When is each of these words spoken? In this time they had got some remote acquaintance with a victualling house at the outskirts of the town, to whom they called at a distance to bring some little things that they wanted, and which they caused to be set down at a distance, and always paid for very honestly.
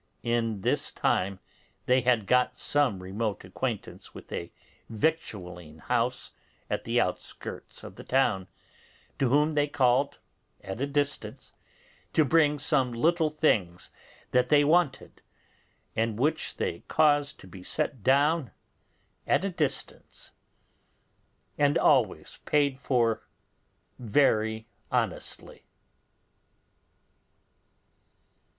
In 0.23 0.61
this 0.61 0.91
time 0.91 1.39
they 1.85 2.01
had 2.01 2.25
got 2.25 2.57
some 2.57 3.03
remote 3.03 3.43
acquaintance 3.43 4.15
with 4.15 4.31
a 4.31 4.51
victualling 4.89 5.77
house 5.77 6.31
at 6.71 6.85
the 6.85 6.99
outskirts 6.99 7.83
of 7.83 7.97
the 7.97 8.03
town, 8.03 8.47
to 9.19 9.29
whom 9.29 9.53
they 9.53 9.67
called 9.67 10.17
at 10.63 10.81
a 10.81 10.87
distance 10.87 11.51
to 12.13 12.25
bring 12.25 12.57
some 12.57 12.91
little 12.91 13.29
things 13.29 13.91
that 14.31 14.49
they 14.49 14.63
wanted, 14.63 15.21
and 15.95 16.17
which 16.17 16.55
they 16.57 16.79
caused 16.87 17.39
to 17.41 17.45
be 17.45 17.61
set 17.61 18.01
down 18.01 18.49
at 19.27 19.45
a 19.45 19.51
distance, 19.51 20.31
and 21.59 21.77
always 21.77 22.39
paid 22.45 22.79
for 22.79 23.27
very 23.99 24.67
honestly. 24.91 25.67